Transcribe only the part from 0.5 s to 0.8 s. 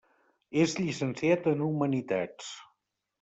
És